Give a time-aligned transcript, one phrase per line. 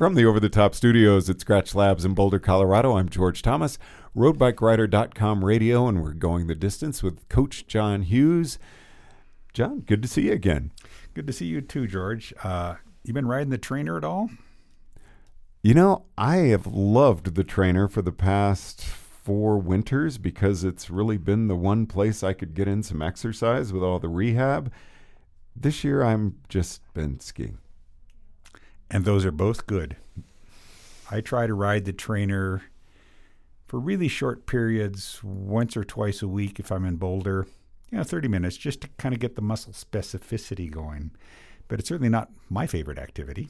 [0.00, 3.76] From the Over the Top Studios at Skratch Labs in Boulder, Colorado, I'm George Thomas,
[4.16, 8.58] roadbikerider.com radio, and we're going the distance with Coach John Hughes.
[9.52, 10.72] John, good to see you again.
[11.12, 12.32] Good to see you too, George.
[12.42, 14.30] Uh, you been riding the trainer at all?
[15.62, 21.18] You know, I have loved the trainer for the past four winters because it's really
[21.18, 24.72] been the one place I could get in some exercise with all the rehab.
[25.54, 27.58] This year, I'm just been skiing.
[28.90, 29.96] And those are both good.
[31.10, 32.62] I try to ride the trainer
[33.66, 37.46] for really short periods, once or twice a week if I'm in Boulder.
[37.90, 41.12] You know, 30 minutes just to kind of get the muscle specificity going.
[41.68, 43.48] But it's certainly not my favorite activity.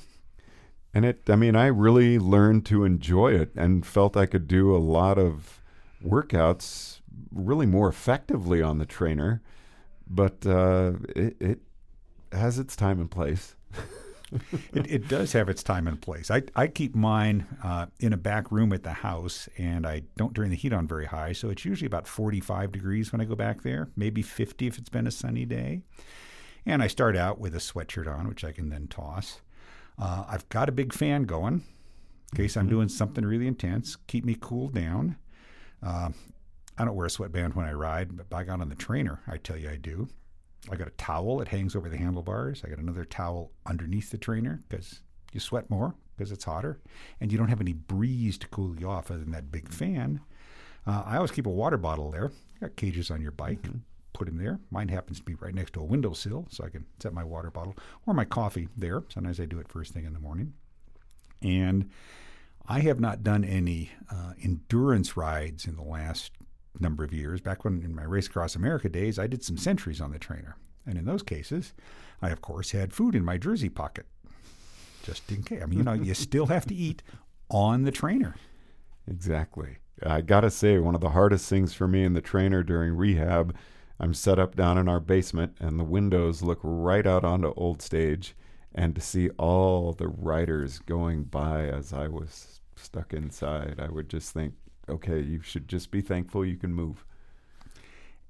[0.93, 4.75] And it, I mean, I really learned to enjoy it and felt I could do
[4.75, 5.63] a lot of
[6.05, 7.01] workouts
[7.33, 9.41] really more effectively on the trainer.
[10.07, 11.61] But uh, it, it
[12.33, 13.55] has its time and place.
[14.73, 16.31] it, it, does have its time and place.
[16.31, 20.35] I, I keep mine uh, in a back room at the house, and I don't
[20.35, 23.35] turn the heat on very high, so it's usually about 45 degrees when I go
[23.35, 25.83] back there, maybe 50 if it's been a sunny day.
[26.65, 29.41] And I start out with a sweatshirt on, which I can then toss.
[29.99, 31.65] Uh, I've got a big fan going
[32.33, 32.71] in case I'm mm-hmm.
[32.71, 35.17] doing something really intense, keep me cooled down.
[35.83, 36.11] Uh,
[36.79, 39.37] I don't wear a sweatband when I ride, but by God, on the trainer, I
[39.37, 40.09] tell you I do.
[40.71, 42.63] I got a towel that hangs over the handlebars.
[42.65, 45.01] I got another towel underneath the trainer because
[45.33, 46.79] you sweat more because it's hotter,
[47.19, 50.21] and you don't have any breeze to cool you off other than that big fan.
[50.87, 52.31] Uh, I always keep a water bottle there.
[52.61, 53.63] got cages on your bike.
[53.63, 53.79] Mm-hmm.
[54.13, 54.61] Put them there.
[54.71, 57.51] Mine happens to be right next to a windowsill, so I can set my water
[57.51, 57.75] bottle
[58.07, 59.03] or my coffee there.
[59.09, 60.53] Sometimes I do it first thing in the morning.
[61.41, 61.89] And
[62.67, 66.33] I have not done any uh, endurance rides in the last
[66.79, 67.41] number of years.
[67.41, 70.57] Back when in my Race Across America days, I did some centuries on the trainer.
[70.87, 71.75] And in those cases,
[72.23, 74.07] I, of course, had food in my jersey pocket
[75.03, 75.63] just in case.
[75.63, 77.03] I mean, you know, you still have to eat
[77.51, 78.37] on the trainer.
[79.09, 79.79] Exactly.
[80.05, 82.97] I got to say, one of the hardest things for me in the trainer during
[82.97, 83.55] rehab,
[83.99, 87.83] I'm set up down in our basement, and the windows look right out onto Old
[87.83, 88.35] Stage.
[88.75, 94.09] And to see all the riders going by as I was stuck inside, I would
[94.09, 94.55] just think,
[94.91, 97.05] okay, you should just be thankful you can move.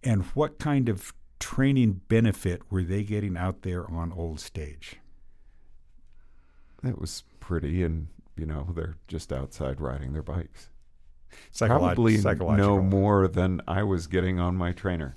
[0.03, 4.97] And what kind of training benefit were they getting out there on old stage?
[6.84, 10.69] It was pretty, and you know they're just outside riding their bikes.
[11.56, 15.16] Probably no more than I was getting on my trainer.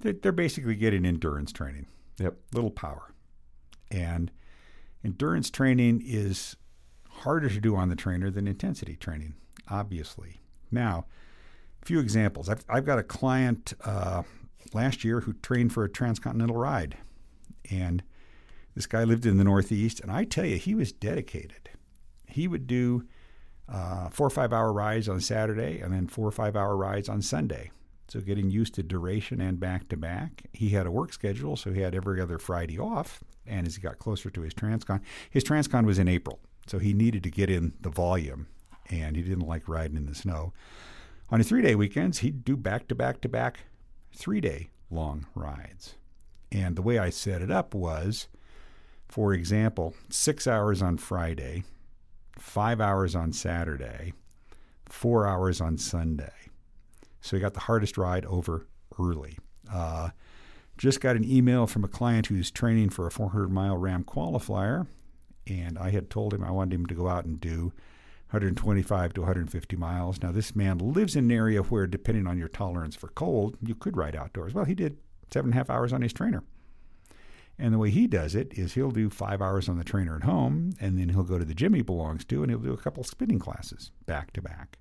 [0.00, 1.86] They're basically getting endurance training.
[2.18, 3.12] Yep, little power,
[3.90, 4.30] and
[5.04, 6.56] endurance training is
[7.08, 9.34] harder to do on the trainer than intensity training
[9.70, 10.40] obviously.
[10.70, 11.06] Now,
[11.82, 12.48] a few examples.
[12.48, 14.22] I've, I've got a client uh,
[14.72, 16.96] last year who trained for a transcontinental ride.
[17.70, 18.02] And
[18.74, 20.00] this guy lived in the Northeast.
[20.00, 21.70] And I tell you, he was dedicated.
[22.26, 23.06] He would do
[23.68, 27.08] uh, four or five hour rides on Saturday and then four or five hour rides
[27.08, 27.70] on Sunday.
[28.08, 30.42] So getting used to duration and back to back.
[30.52, 33.22] He had a work schedule, so he had every other Friday off.
[33.46, 35.00] And as he got closer to his transcon,
[35.30, 36.40] his transcon was in April.
[36.66, 38.48] So he needed to get in the volume
[38.90, 40.52] and he didn't like riding in the snow.
[41.30, 43.60] On his three day weekends, he'd do back to back to back
[44.12, 45.94] three day long rides.
[46.52, 48.26] And the way I set it up was,
[49.08, 51.62] for example, six hours on Friday,
[52.36, 54.12] five hours on Saturday,
[54.86, 56.32] four hours on Sunday.
[57.20, 58.66] So he got the hardest ride over
[58.98, 59.38] early.
[59.72, 60.10] Uh,
[60.76, 64.86] just got an email from a client who's training for a 400 mile RAAM qualifier,
[65.46, 67.72] and I had told him I wanted him to go out and do
[68.30, 70.22] 125 to 150 miles.
[70.22, 73.74] Now, this man lives in an area where, depending on your tolerance for cold, you
[73.74, 74.54] could ride outdoors.
[74.54, 74.98] Well, he did
[75.32, 76.44] seven and a half hours on his trainer.
[77.58, 80.22] And the way he does it is he'll do five hours on the trainer at
[80.22, 82.76] home, and then he'll go to the gym he belongs to, and he'll do a
[82.76, 84.78] couple spinning classes back to back.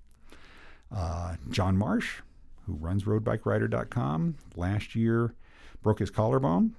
[0.96, 2.22] Uh, John Marsh,
[2.68, 5.34] who runs roadbikerider.com, last year
[5.82, 6.76] broke his collarbone.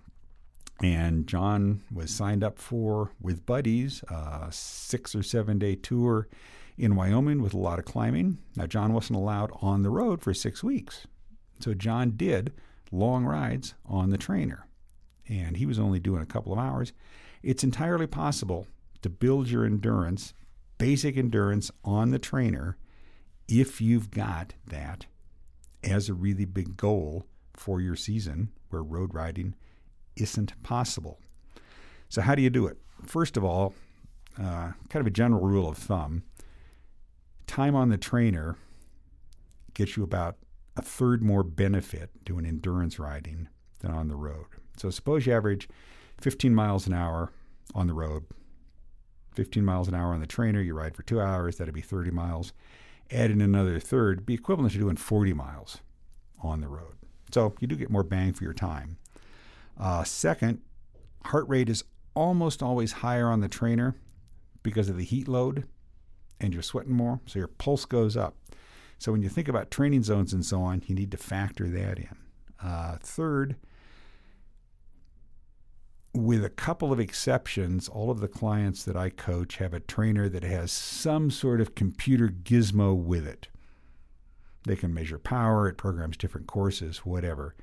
[0.83, 6.29] And John was signed up for, with buddies, a six or seven day tour
[6.81, 8.39] in Wyoming with a lot of climbing.
[8.57, 11.07] Now, John wasn't allowed on the road for six weeks.
[11.61, 12.53] So, John did
[12.91, 14.67] long rides on the trainer.
[15.29, 16.93] And he was only doing a couple of hours.
[17.43, 18.67] It's entirely possible
[19.03, 20.35] to build your endurance,
[20.79, 22.77] basic endurance on the trainer,
[23.47, 25.07] if you've got that
[25.85, 29.55] as a really big goal for your season where road riding
[30.17, 31.21] isn't possible.
[32.09, 32.79] So, how do you do it?
[33.07, 33.75] First of all,
[34.39, 36.23] uh, kind of a general rule of thumb
[37.51, 38.57] time on the trainer
[39.75, 40.37] gets you about
[40.77, 43.49] a third more benefit doing endurance riding
[43.81, 44.47] than on the road.
[44.77, 45.69] So, suppose you average
[46.21, 47.33] 15 miles an hour
[47.75, 48.25] on the road,
[49.35, 52.13] 15 miles an hour on the trainer, you ride for two hours, that'd be 30
[52.13, 52.53] miles.
[53.11, 55.79] Add in another third, be equivalent to doing 40 miles
[56.41, 56.95] on the road.
[57.33, 58.97] So, you do get more bang for your time.
[59.79, 60.61] Uh, second,
[61.25, 61.83] heart rate is
[62.15, 63.97] almost always higher on the trainer
[64.63, 65.65] because of the heat load
[66.41, 68.37] and you're sweating more, so your pulse goes up.
[68.99, 71.99] So when you think about training zones and so on, you need to factor that
[71.99, 72.17] in.
[72.63, 73.57] Uh, third,
[76.13, 80.29] with a couple of exceptions, all of the clients that I coach have a trainer
[80.29, 83.49] that has some sort of computer gizmo with it.
[84.65, 87.55] They can measure power, it programs different courses, whatever.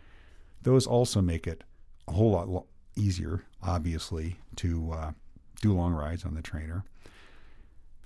[0.61, 1.63] Those also make it
[2.07, 5.11] a whole lot lo- easier, obviously, to uh,
[5.61, 6.83] do long rides on the trainer.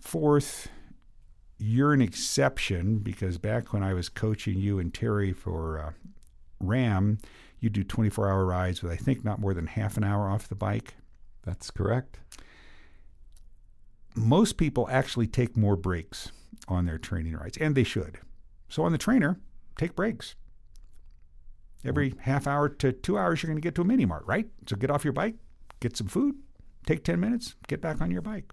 [0.02, 0.68] Fourth,
[1.60, 5.92] you're an exception because back when I was coaching you and Terry for uh,
[6.60, 7.20] RAAM,
[7.60, 10.50] you do 24 hour rides with, I think, not more than half an hour off
[10.50, 10.96] the bike.
[11.44, 12.18] That's correct.
[14.16, 16.32] Most people actually take more breaks
[16.68, 18.18] on their training rides, and they should.
[18.70, 19.40] So on the trainer,
[19.78, 20.36] take breaks.
[21.86, 24.48] Every half hour to two hours, you're going to get to a mini mart, right?
[24.68, 25.36] So get off your bike,
[25.80, 26.36] get some food,
[26.88, 28.52] take 10 minutes, get back on your bike.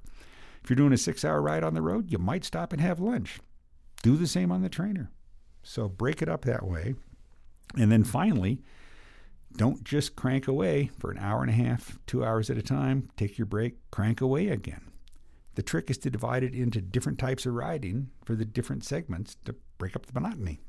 [0.68, 3.00] If you're doing a six hour ride on the road, you might stop and have
[3.00, 3.40] lunch.
[4.02, 5.10] Do the same on the trainer.
[5.62, 6.94] So break it up that way.
[7.78, 8.60] And then finally,
[9.56, 13.08] don't just crank away for an hour and a half, two hours at a time.
[13.16, 14.82] Take your break, crank away again.
[15.54, 19.36] The trick is to divide it into different types of riding for the different segments
[19.46, 20.60] to break up the monotony.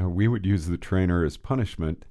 [0.00, 2.04] Uh, we would use the trainer as punishment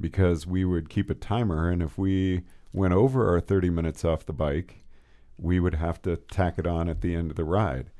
[0.00, 4.24] because we would keep a timer, and if we went over our 30 minutes off
[4.24, 4.83] the bike,
[5.38, 7.90] we would have to tack it on at the end of the ride.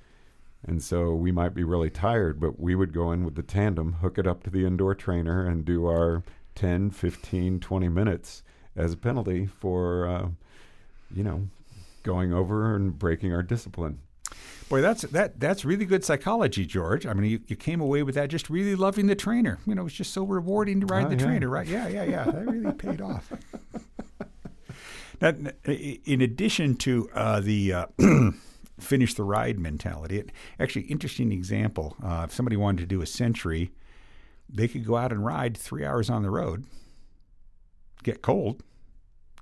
[0.66, 3.94] And so we might be really tired, but we would go in with the tandem,
[3.94, 6.22] hook it up to the indoor trainer, and do our
[6.54, 8.42] 10, 15, 20 minutes
[8.74, 10.28] as a penalty for, uh,
[11.14, 11.48] you know,
[12.02, 13.98] going over and breaking our discipline.
[14.70, 17.04] Boy, that's that that's really good psychology, George.
[17.06, 19.58] I mean, you, you came away with that just really loving the trainer.
[19.66, 21.24] You know, it's just so rewarding to ride Oh, the yeah.
[21.24, 21.66] trainer, right?
[21.66, 22.24] Yeah, yeah, yeah.
[22.24, 23.30] That really paid off.
[25.24, 25.56] That,
[26.04, 27.86] in addition to uh, the uh,
[28.78, 30.30] finish the ride mentality, it,
[30.60, 31.96] actually interesting example.
[32.04, 33.70] Uh, if somebody wanted to do a century,
[34.50, 36.64] they could go out and ride three hours on the road,
[38.02, 38.62] get cold,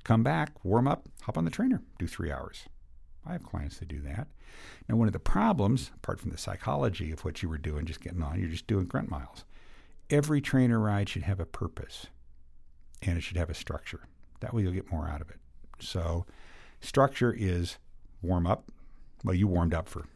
[0.05, 2.67] come back, warm up, hop on the trainer, do three hours.
[3.27, 4.29] I have clients that do that.
[4.89, 8.01] Now, one of the problems, apart from the psychology of what you were doing, just
[8.01, 9.45] getting on, you're just doing grunt miles.
[10.11, 12.07] Every trainer ride should have a purpose
[13.03, 14.07] and it should have a structure.
[14.39, 15.39] That way you'll get more out of it.
[15.83, 16.25] So,
[16.81, 17.79] structure is
[18.23, 18.71] warm up.
[19.25, 20.07] Well, you warmed up for.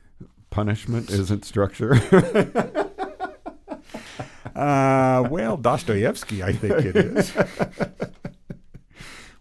[0.51, 1.95] Punishment isn't structure.
[4.55, 7.31] Uh, well, Dostoevsky, I think it is.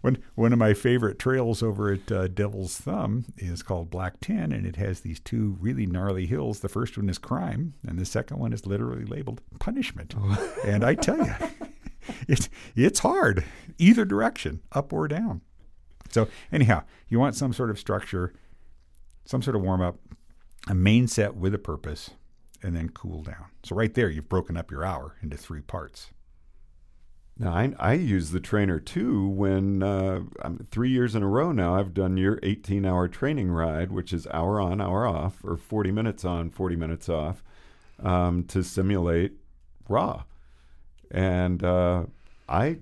[0.02, 4.52] One, one of my favorite trails over at uh, Devil's Thumb is called Black Ten,
[4.52, 6.60] and it has these two really gnarly hills.
[6.60, 10.14] The first one is crime, and the second one is literally labeled punishment.
[10.64, 11.34] and I tell you,
[12.28, 13.42] it's it's hard
[13.78, 15.40] either direction, up or down.
[16.16, 18.32] So anyhow, you want some sort of structure,
[19.26, 19.98] some sort of warm up,
[20.66, 22.12] a main set with a purpose,
[22.62, 23.48] and then cool down.
[23.62, 26.12] So right there, you've broken up your hour into three parts.
[27.38, 31.52] Now, I, I use the trainer too when uh, I'm three years in a row
[31.52, 31.74] now.
[31.74, 35.92] I've done your 18 hour training ride, which is hour on, hour off, or 40
[35.92, 37.44] minutes on, 40 minutes off,
[38.02, 39.32] um, to simulate
[39.86, 40.22] RAW.
[41.10, 42.04] And uh,
[42.48, 42.78] I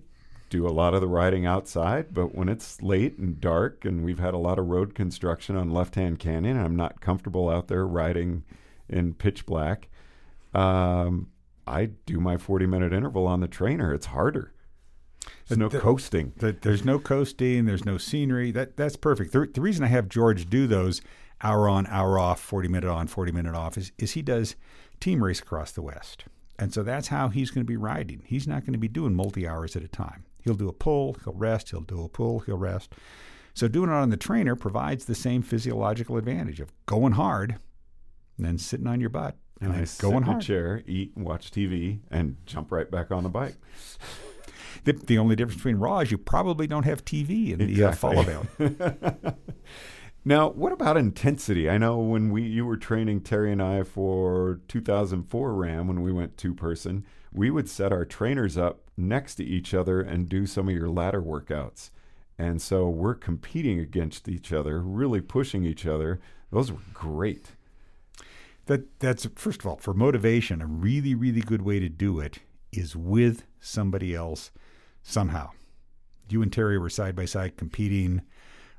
[0.55, 4.21] do a lot of the riding outside, but when it's late and dark and we've
[4.21, 7.85] had a lot of road construction on Left Hand Canyon, I'm not comfortable out there
[7.85, 8.45] riding
[8.89, 9.89] in pitch black.
[10.55, 11.29] Um,
[11.67, 13.93] I do my 40 minute interval on the trainer.
[13.93, 14.53] It's harder.
[15.49, 16.33] There's no The- coasting.
[16.37, 17.65] the- there's no coasting.
[17.65, 18.53] There's no scenery.
[18.53, 19.33] That that's perfect.
[19.33, 21.01] The, the reason I have George do those
[21.43, 24.55] hour on, hour off, forty minute on, forty minute off is is he does
[25.01, 26.27] team race across the West,
[26.59, 28.23] and so that's how he's going to be riding.
[28.25, 30.25] He's not going to be doing multi hours at a time.
[30.45, 32.93] He'll do a pull, he'll rest, he'll do a pull, he'll rest.
[33.55, 37.57] So doing it on the trainer provides the same physiological advantage of going hard,
[38.37, 40.43] and then sitting on your butt and And I then sit going hard.
[40.43, 43.55] chair, eat, and watch TV, and jump right back on the bike.
[44.85, 47.89] The, the only difference between RAW is you probably don't have TV in the uh,
[47.89, 47.97] Exactly.
[47.97, 49.37] fall event.
[50.27, 51.69] Now, what about intensity?
[51.69, 56.13] I know when we you were training Terry and I for 2004 RAAM when we
[56.13, 60.47] went two person, we would set our trainers up next to each other and do
[60.47, 61.91] some of your ladder workouts.
[62.39, 66.21] And so we're competing against each other, really pushing each other.
[66.51, 67.53] Those were great.
[68.67, 70.63] That that's first of all for motivation.
[70.63, 72.39] A really really good way to do it
[72.73, 74.51] is with somebody else
[75.03, 75.51] somehow.
[76.29, 78.23] You and Terry were side by side competing.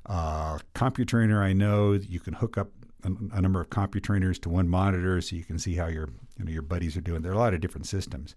[0.04, 2.70] Uh, CompuTrainer, I know you can hook up
[3.06, 6.08] a, a number of CompuTrainers to one monitor so you can see how your
[6.38, 7.22] you know your buddies are doing.
[7.22, 8.34] There are a lot of different systems,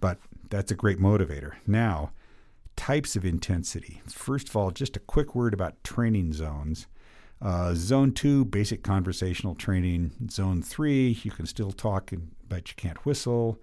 [0.00, 1.52] but that's a great motivator.
[1.66, 2.12] Now,
[2.76, 4.02] types of intensity.
[4.08, 6.86] First of all, just a quick word about training zones.
[7.42, 10.12] Uh, zone two, basic conversational training.
[10.30, 12.12] Zone three, you can still talk,
[12.48, 13.58] but you can't whistle.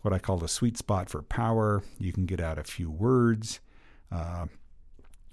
[0.00, 1.84] What I call the sweet spot for power.
[2.00, 3.60] You can get out a few words.
[4.10, 4.46] Uh,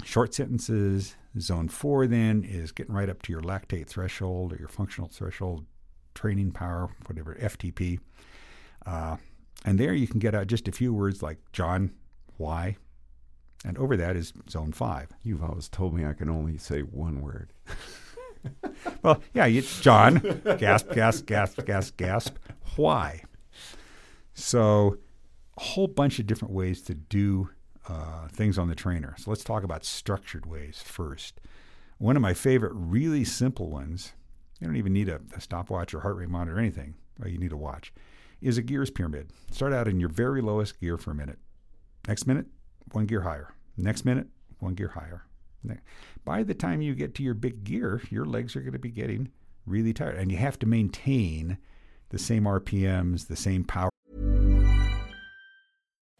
[0.03, 1.15] short sentences.
[1.39, 5.65] Zone four then is getting right up to your lactate threshold or your functional threshold,
[6.15, 7.99] training power, whatever, FTP.
[8.85, 9.17] Uh,
[9.65, 11.91] and there you can get out just a few words like John,
[12.37, 12.77] why,
[13.65, 15.09] and over that is zone five.
[15.21, 17.53] You've always told me I can only say one word.
[19.03, 22.37] Well, yeah, you, John, gasp, gasp, gasp, gasp, gasp.
[22.77, 23.23] Why?
[24.33, 24.97] So,
[25.57, 27.49] a whole bunch of different ways to do
[27.89, 29.15] uh, things on the trainer.
[29.17, 31.41] So, let's talk about structured ways first.
[31.97, 34.13] One of my favorite, really simple ones,
[34.59, 37.37] you don't even need a, a stopwatch or heart rate monitor or anything, well, you
[37.37, 37.91] need a watch,
[38.41, 39.31] is a gears pyramid.
[39.51, 41.39] Start out in your very lowest gear for a minute.
[42.07, 42.45] Next minute,
[42.91, 43.53] one gear higher.
[43.75, 44.27] Next minute,
[44.59, 45.25] one gear higher.
[46.25, 48.91] By the time you get to your big gear, your legs are going to be
[48.91, 49.29] getting
[49.65, 50.17] really tired.
[50.17, 51.57] And you have to maintain
[52.09, 53.89] the same RPMs, the same power.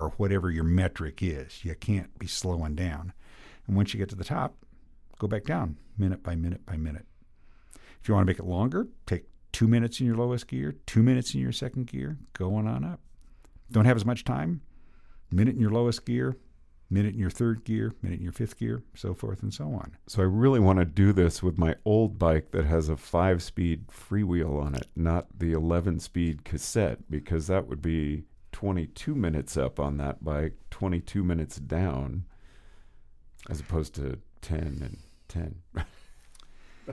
[0.00, 1.64] Or whatever your metric is.
[1.64, 3.12] You can't be slowing down.
[3.66, 4.54] And once you get to the top,
[5.18, 7.06] go back down minute by minute by minute.
[8.00, 11.02] If you want to make it longer, take two minutes in your lowest gear, two
[11.02, 13.00] minutes in your second gear, going on up.
[13.70, 14.62] Don't have as much time,
[15.30, 16.36] minute in your lowest gear,
[16.90, 19.96] minute in your third gear, minute in your fifth gear, so forth and so on.
[20.06, 23.42] So I really want to do this with my old bike that has a five
[23.42, 28.24] speed freewheel on it, not the 11 speed cassette, because that would be
[28.58, 32.24] 22 minutes up on that bike, 22 minutes down,
[33.48, 34.98] as opposed to 10 and
[35.28, 35.62] 10.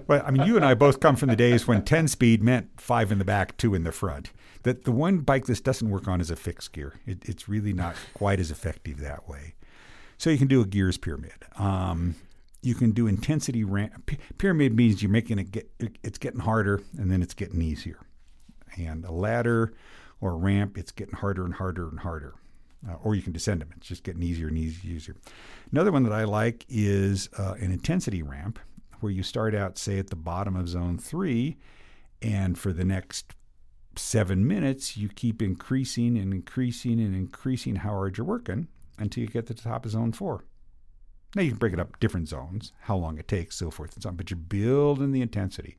[0.08, 2.82] But I mean, you and I both come from the days when 10 speed meant
[2.82, 4.30] five in the back, two in the front.
[4.64, 7.00] That the one bike this doesn't work on is a fixed gear.
[7.06, 9.56] It, it's really not quite as effective that way.
[10.18, 11.46] So you can do a gears pyramid.
[11.58, 12.16] Um,
[12.62, 14.06] you can do intensity ramp.
[14.06, 15.72] P- pyramid means you're making it get
[16.04, 18.02] it's getting harder and then it's getting easier.
[18.78, 19.72] And a ladder
[20.26, 22.34] or ramp, it's getting harder and harder and harder.
[22.88, 23.70] Uh, or you can descend them.
[23.78, 24.90] It's just getting easier and easier.
[24.90, 25.16] And easier.
[25.72, 28.60] Another one that I like is uh, an intensity ramp,
[29.02, 31.58] where you start out, say, at the bottom of zone three,
[32.22, 33.36] and for the next
[33.96, 38.68] seven minutes, you keep increasing and increasing and increasing how hard you're working
[38.98, 40.46] until you get to the top of zone four.
[41.36, 44.04] Now you can break it up different zones, how long it takes, so forth and
[44.04, 45.76] so on, but you're building the intensity.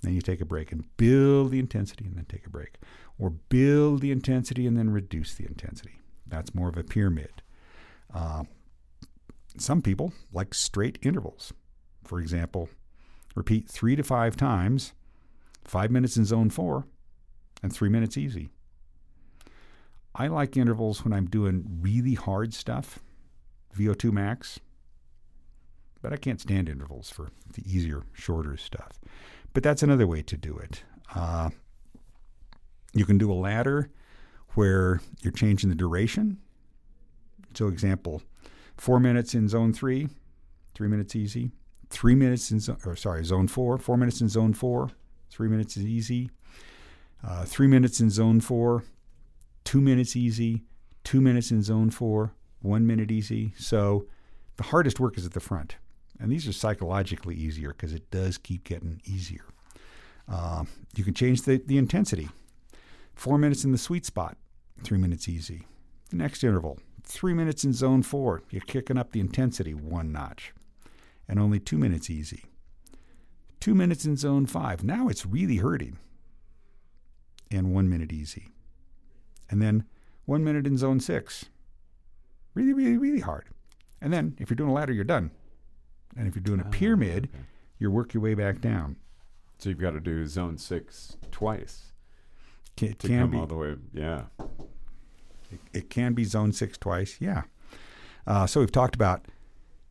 [0.00, 2.76] Then you take a break and build the intensity and then take a break.
[3.18, 6.00] Or build the intensity and then reduce the intensity.
[6.26, 7.42] That's more of a pyramid.
[8.12, 8.44] Uh,
[9.56, 11.52] some people like straight intervals.
[12.04, 12.68] For example,
[13.34, 14.92] repeat three to five times,
[15.64, 16.86] five minutes in zone four,
[17.62, 18.50] and three minutes easy.
[20.14, 23.00] I like intervals when I'm doing really hard stuff,
[23.76, 24.60] VO2 max,
[26.02, 29.00] but I can't stand intervals for the easier, shorter stuff.
[29.54, 30.84] But that's another way to do it.
[31.14, 31.50] Uh,
[32.94, 33.90] you can do a ladder
[34.54, 36.38] where you're changing the duration.
[37.54, 38.22] So, example,
[38.76, 40.08] four minutes in zone three,
[40.74, 41.50] three minutes easy.
[41.90, 44.90] Three minutes in, zone, or sorry, zone four, four minutes in zone four,
[45.30, 46.30] three minutes is easy.
[47.22, 48.84] Uh, three minutes in zone four,
[49.64, 50.62] two minutes easy,
[51.04, 52.32] two minutes in zone four,
[52.62, 53.52] one minute easy.
[53.58, 54.06] So
[54.56, 55.76] the hardest work is at the front.
[56.18, 59.44] And these are psychologically easier because it does keep getting easier.
[60.28, 60.64] Uh,
[60.96, 62.28] you can change the, the intensity.
[63.14, 64.36] Four minutes in the sweet spot,
[64.82, 65.66] three minutes easy.
[66.10, 70.52] The next interval, three minutes in zone four, you're kicking up the intensity one notch.
[71.28, 72.44] And only two minutes easy.
[73.60, 75.98] Two minutes in zone five, now it's really hurting.
[77.50, 78.48] And one minute easy
[79.54, 79.84] and then
[80.24, 81.46] one minute in zone six.
[82.54, 83.46] Really, really, really hard.
[84.00, 85.30] And then if you're doing a ladder, you're done.
[86.16, 87.44] And if you're doing a oh, pyramid, okay.
[87.78, 88.96] you work your way back down.
[89.58, 91.92] So you've got to do zone six twice
[92.80, 93.74] It to can come be, all the way.
[93.92, 94.22] Yeah.
[95.50, 97.16] it, it can be zone six twice.
[97.20, 97.42] Yeah.
[98.26, 99.26] Uh, so we've talked about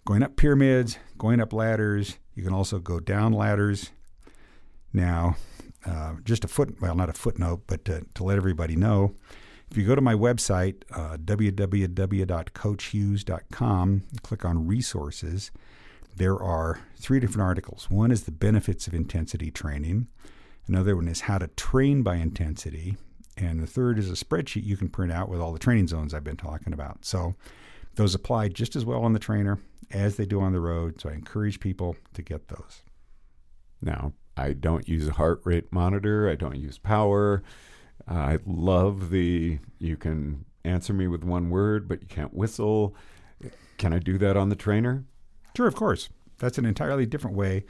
[0.06, 2.17] going up pyramids, going up ladders.
[2.36, 3.91] You can also go down ladders.
[4.91, 5.38] Now,
[5.86, 9.13] uh, just a foot, well, not a footnote, but to, to let everybody know,
[9.69, 15.52] if you go to my website, uh, www.coachhughes.com, click on resources,
[16.15, 17.89] there are three different articles.
[17.89, 20.08] One is the benefits of intensity training,
[20.67, 22.97] another one is how to train by intensity,
[23.38, 26.13] and the third is a spreadsheet you can print out with all the training zones
[26.13, 27.06] I've been talking about.
[27.06, 27.36] So
[27.95, 29.60] those apply just as well on the trainer
[29.91, 30.99] as they do on the road.
[30.99, 32.84] So I encourage people to get those.
[33.82, 36.30] Now, I don't use a heart rate monitor.
[36.30, 37.43] I don't use power.
[38.10, 42.95] Uh, I love the you can answer me with one word, but you can't whistle.
[43.78, 45.06] Can I do that on the trainer?
[45.56, 46.10] Sure, of course.
[46.39, 47.65] That's an entirely different way.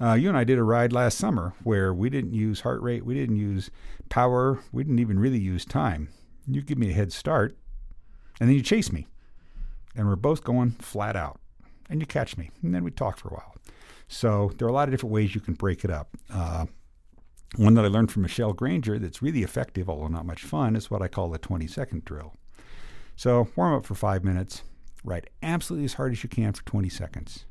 [0.00, 3.04] Uh, you and I did a ride last summer where we didn't use heart rate,
[3.04, 3.70] we didn't use
[4.08, 6.08] power, we didn't even really use time.
[6.46, 7.56] You give me a head start,
[8.38, 9.06] and then you chase me.
[9.94, 11.40] And we're both going flat out.
[11.88, 12.50] And you catch me.
[12.62, 13.54] And then we talk for a while.
[14.08, 16.08] So there are a lot of different ways you can break it up.
[16.32, 16.66] Uh,
[17.56, 20.90] one that I learned from Michelle Granger that's really effective, although not much fun, is
[20.90, 22.34] what I call the 20 second drill.
[23.14, 24.62] So warm up for five minutes,
[25.04, 27.46] ride absolutely as hard as you can for 20 seconds.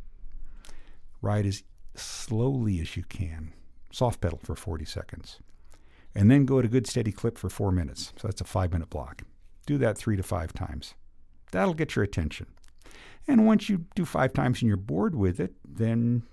[1.21, 1.63] Ride as
[1.99, 3.53] slowly as you can,
[3.91, 5.39] soft pedal for 40 seconds.
[6.13, 8.13] And then go at a good steady clip for four minutes.
[8.17, 9.23] So that's a five minute block.
[9.65, 10.93] Do that three to five times.
[11.51, 12.47] That'll get your attention.
[13.27, 16.23] And once you do five times and you're bored with it, then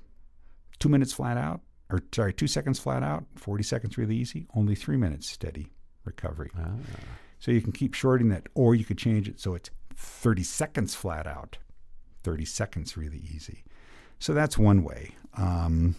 [0.78, 4.74] two minutes flat out, or sorry, two seconds flat out, 40 seconds really easy, only
[4.74, 5.72] three minutes steady
[6.04, 6.50] recovery.
[6.58, 6.72] Ah.
[7.38, 10.94] So you can keep shorting that, or you could change it so it's 30 seconds
[10.94, 11.58] flat out,
[12.24, 13.64] 30 seconds really easy.
[14.22, 15.16] So that's one way.
[15.36, 15.96] Um,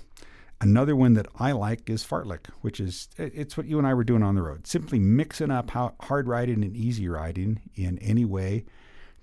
[0.62, 4.05] another one that I like is fartlek, which is it's what you and I were
[4.05, 4.65] doing on the road.
[4.65, 8.63] Simply mixing up hard riding and easy riding in any way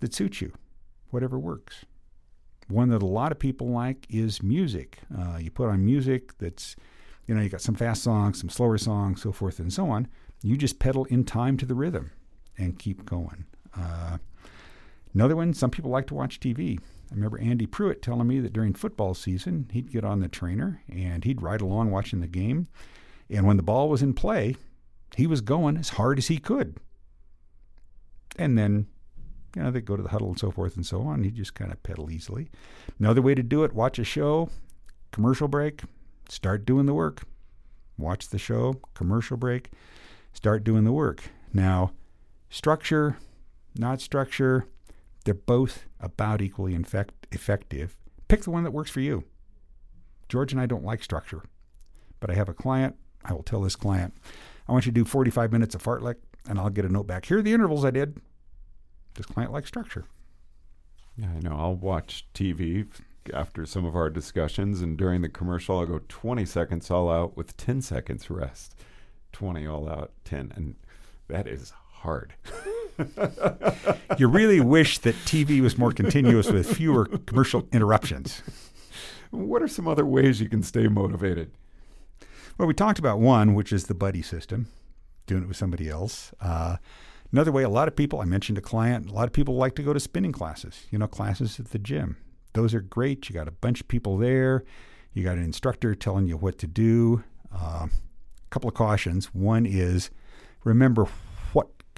[0.00, 0.52] that suits you,
[1.08, 1.86] whatever works.
[2.68, 4.98] One that a lot of people like is music.
[5.18, 6.76] Uh, you put on music that's,
[7.26, 10.08] you know, you got some fast songs, some slower songs, so forth and so on.
[10.42, 12.10] You just pedal in time to the rhythm
[12.58, 13.46] and keep going.
[13.74, 14.18] Uh,
[15.14, 16.78] Another one, some people like to watch TV.
[17.10, 20.80] I remember Andy Pruitt telling me that during football season, he'd get on the trainer
[20.88, 22.68] and he'd ride along watching the game.
[23.28, 24.56] And when the ball was in play,
[25.16, 26.76] he was going as hard as he could.
[28.36, 28.86] And then,
[29.56, 31.24] you know, they'd go to the huddle and so forth and so on.
[31.24, 32.48] He'd just kind of pedal easily.
[32.98, 34.48] Another way to do it watch a show,
[35.10, 35.82] commercial break,
[36.28, 37.22] start doing the work.
[37.98, 39.70] Watch the show, commercial break,
[40.32, 41.24] start doing the work.
[41.52, 41.92] Now,
[42.48, 43.18] structure,
[43.76, 44.66] not structure,
[45.24, 47.96] they're both about equally infect- effective.
[48.28, 49.24] Pick the one that works for you.
[50.28, 51.42] George and I don't like structure,
[52.20, 52.96] but I have a client.
[53.24, 54.14] I will tell this client,
[54.68, 56.16] I want you to do 45 minutes of fartlek,
[56.48, 57.26] and I'll get a note back.
[57.26, 58.18] Here are the intervals I did.
[59.14, 60.04] This client likes structure.
[61.16, 61.56] Yeah, I know.
[61.58, 62.86] I'll watch TV
[63.34, 67.36] after some of our discussions, and during the commercial, I'll go 20 seconds all out
[67.36, 68.74] with 10 seconds rest.
[69.32, 70.52] 20 all out, 10.
[70.56, 70.76] And
[71.28, 72.34] that is hard.
[74.18, 78.42] you really wish that TV was more continuous with fewer commercial interruptions.
[79.30, 81.52] What are some other ways you can stay motivated?
[82.58, 84.68] Well, we talked about one, which is the buddy system,
[85.26, 86.32] doing it with somebody else.
[86.40, 86.76] Uh,
[87.32, 89.74] another way, a lot of people, I mentioned a client, a lot of people like
[89.76, 92.16] to go to spinning classes, you know, classes at the gym.
[92.52, 93.28] Those are great.
[93.28, 94.64] You got a bunch of people there.
[95.12, 97.24] You got an instructor telling you what to do.
[97.52, 97.86] A uh,
[98.50, 99.26] couple of cautions.
[99.26, 100.10] One is
[100.64, 101.06] remember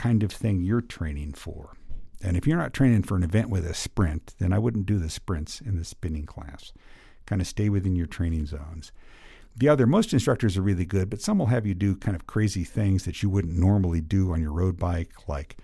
[0.02, 1.76] kind of thing you're training for.
[2.20, 4.98] And if you're not training for an event with a sprint, then I wouldn't do
[4.98, 6.72] the sprints in the spinning class.
[7.24, 8.90] Kind of stay within your training zones.
[9.56, 12.26] The other, most instructors are really good, but some will have you do kind of
[12.26, 15.56] crazy things that you wouldn't normally do on your road bike, like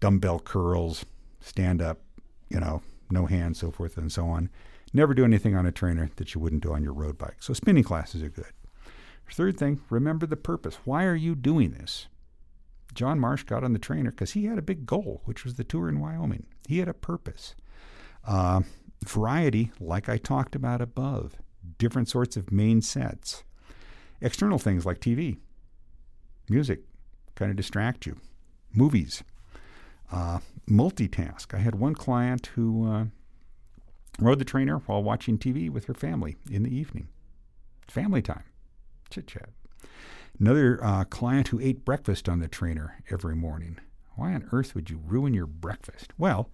[0.00, 1.04] dumbbell curls,
[1.40, 1.98] stand up,
[2.48, 4.48] you know, no hands, so forth and so on.
[4.94, 7.36] Never do anything on a trainer that you wouldn't do on your road bike.
[7.40, 8.52] So spinning classes are good.
[9.30, 10.78] Third thing, remember the purpose.
[10.86, 12.06] Why are you doing this?
[12.94, 15.64] John Marsh got on the trainer because he had a big goal, which was the
[15.64, 16.46] tour in Wyoming.
[16.68, 17.54] He had a purpose.
[18.26, 18.62] Uh,
[19.04, 21.36] variety, like I talked about above,
[21.78, 23.44] different sorts of main sets.
[24.20, 25.38] External things like TV,
[26.48, 26.80] music,
[27.34, 28.16] kind of distract you.
[28.72, 29.24] Movies,
[30.12, 31.54] uh, multitask.
[31.54, 33.04] I had one client who uh,
[34.18, 37.08] rode the trainer while watching TV with her family in the evening.
[37.88, 38.44] Family time,
[39.10, 39.50] chit chat.
[40.38, 43.78] Another uh, client who ate breakfast on the trainer every morning.
[44.16, 46.12] Why on earth would you ruin your breakfast?
[46.18, 46.50] Well,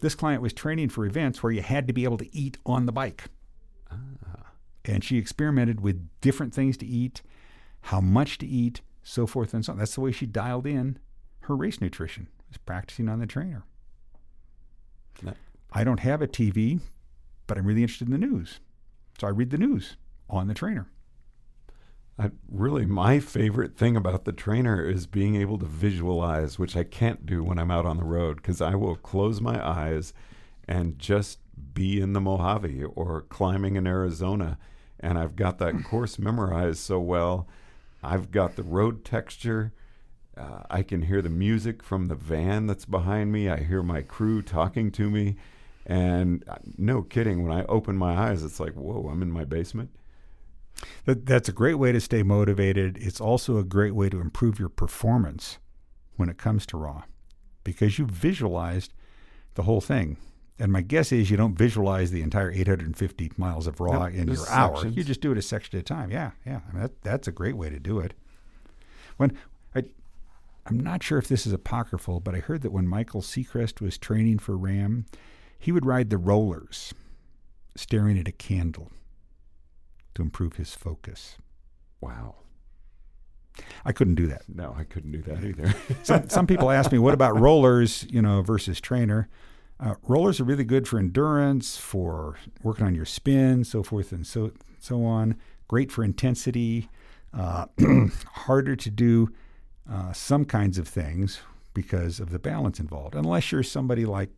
[0.00, 2.86] this client was training for events where you had to be able to eat on
[2.86, 3.24] the bike.
[3.90, 4.52] Ah.
[4.84, 7.22] And she experimented with different things to eat,
[7.82, 9.78] how much to eat, so forth and so on.
[9.78, 10.98] That's the way she dialed in
[11.48, 13.64] her race nutrition was practicing on the trainer.
[15.22, 15.32] No.
[15.72, 16.80] I don't have a TV,
[17.46, 18.60] but I'm really interested in the news.
[19.18, 19.96] So I read the news
[20.28, 20.88] on the trainer.
[22.18, 26.82] I, really, my favorite thing about the trainer is being able to visualize, which I
[26.82, 30.12] can't do when I'm out on the road because I will close my eyes
[30.66, 31.38] and just
[31.74, 34.58] be in the Mojave or climbing in Arizona.
[34.98, 37.46] And I've got that course memorized so well.
[38.02, 39.72] I've got the road texture.
[40.36, 43.48] Uh, I can hear the music from the van that's behind me.
[43.48, 45.36] I hear my crew talking to me.
[45.86, 49.44] And uh, no kidding, when I open my eyes, it's like, whoa, I'm in my
[49.44, 49.90] basement.
[51.04, 52.98] That, that's a great way to stay motivated.
[52.98, 55.58] It's also a great way to improve your performance
[56.16, 57.04] when it comes to RAW
[57.64, 58.92] because you visualized
[59.54, 60.18] the whole thing.
[60.58, 64.36] And my guess is you don't visualize the entire 850 miles of RAW in your
[64.36, 64.50] sections.
[64.50, 64.86] hour.
[64.86, 66.10] You just do it a section at a time.
[66.10, 66.60] Yeah, yeah.
[66.68, 68.14] I mean, that, that's a great way to do it.
[69.18, 69.36] When
[69.74, 69.84] I,
[70.66, 73.98] I'm not sure if this is apocryphal, but I heard that when Michael Secrest was
[73.98, 75.06] training for RAAM,
[75.58, 76.92] he would ride the rollers,
[77.76, 78.90] staring at a candle
[80.18, 81.36] to improve his focus.
[82.00, 82.34] Wow.
[83.84, 84.42] I couldn't do that.
[84.48, 85.72] No, I couldn't do that either.
[86.02, 89.28] some, some people ask me, what about rollers, you know, versus trainer?
[89.78, 94.26] Uh, rollers are really good for endurance, for working on your spin, so forth and
[94.26, 94.50] so
[94.80, 95.36] so on.
[95.68, 96.88] Great for intensity.
[97.32, 97.66] Uh,
[98.32, 99.32] harder to do
[99.88, 101.40] uh, some kinds of things
[101.74, 103.14] because of the balance involved.
[103.14, 104.30] Unless you're somebody like,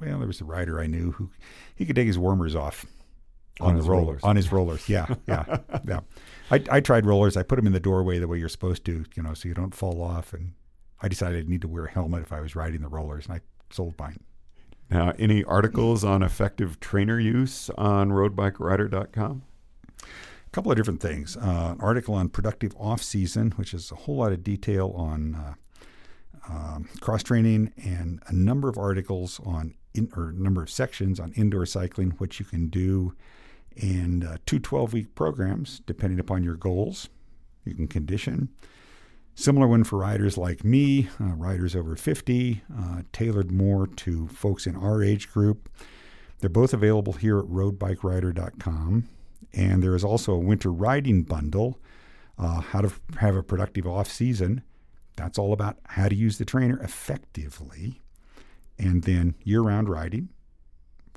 [0.00, 1.30] well, there was a rider I knew who
[1.74, 2.86] he could take his warmers off
[3.60, 4.06] on, on the rollers.
[4.06, 4.24] rollers.
[4.24, 6.00] On his rollers, yeah, yeah, yeah.
[6.50, 7.36] I, I tried rollers.
[7.36, 9.54] I put them in the doorway the way you're supposed to, you know, so you
[9.54, 10.32] don't fall off.
[10.32, 10.52] And
[11.02, 13.34] I decided I'd need to wear a helmet if I was riding the rollers, and
[13.34, 13.40] I
[13.70, 14.20] sold mine.
[14.90, 19.42] Now, any articles on effective trainer use on roadbikerider.com?
[20.48, 21.36] a couple of different things.
[21.36, 25.34] Uh, an article on productive off season, which is a whole lot of detail on
[25.34, 25.54] uh,
[26.48, 31.20] um, cross training, and a number of articles on in, or a number of sections
[31.20, 33.14] on indoor cycling, what you can do,
[33.76, 37.08] and uh, two 12 week programs depending upon your goals.
[37.64, 38.48] You can condition.
[39.34, 44.66] Similar one for riders like me, uh, riders over 50, uh, tailored more to folks
[44.66, 45.68] in our age group.
[46.40, 49.08] They're both available here at roadbikerider.com.
[49.54, 51.78] And there is also a winter riding bundle,
[52.36, 54.62] uh, how to have a productive off season.
[55.16, 58.00] That's all about how to use the trainer effectively.
[58.78, 60.28] And then year round riding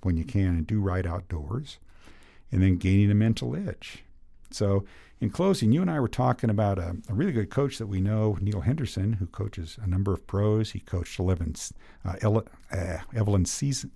[0.02, 1.80] when you can and do ride outdoors.
[2.52, 4.04] And then gaining a mental edge.
[4.50, 4.84] So,
[5.22, 8.02] in closing, you and I were talking about a, a, really good coach that we
[8.02, 10.72] know, Neal Henderson, who coaches a number of pros.
[10.72, 11.54] He coached Eleven,
[12.04, 13.92] uh, Ele, uh, Evelyn Season.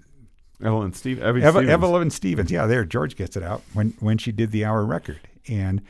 [0.63, 1.69] Evelyn Steve, Stevens.
[1.69, 2.51] Evelyn Stevens.
[2.51, 5.27] Yeah, there, George gets it out when, when she did the hour record.
[5.47, 5.81] And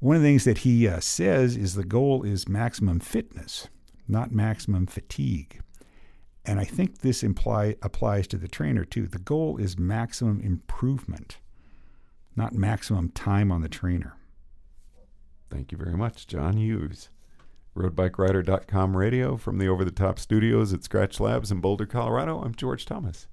[0.00, 3.68] one of the things that he uh, says is the goal is maximum fitness,
[4.08, 5.60] not maximum fatigue.
[6.44, 9.06] And I think this imply, applies to the trainer too.
[9.06, 11.38] The goal is maximum improvement,
[12.36, 14.16] not maximum time on the trainer.
[15.50, 17.10] Thank you very much, John Hughes.
[17.76, 22.40] RoadBikeRider.com radio from the over the top studios at Skratch Labs in Boulder, Colorado.
[22.42, 23.26] I'm George Thomas.